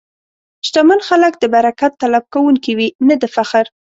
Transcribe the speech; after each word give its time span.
شتمن 0.67 0.99
خلک 1.07 1.33
د 1.39 1.43
برکت 1.53 1.91
طلب 2.01 2.23
کوونکي 2.33 2.71
وي، 2.77 2.89
نه 3.07 3.15
د 3.21 3.23
فخر. 3.35 3.65